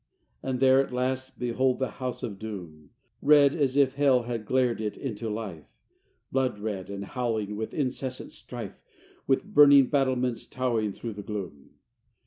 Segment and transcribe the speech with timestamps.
[0.43, 2.89] XVI And there at last, behold, the House of Doom,
[3.21, 5.67] Red, as if Hell had glared it into life,
[6.31, 8.81] Blood red, and howling with incessant strife,
[9.27, 11.75] With burning battlements, towered through the gloom.